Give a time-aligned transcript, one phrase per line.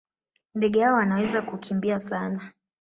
[0.55, 2.51] Ndege hawa wanaweza kukimbia sana.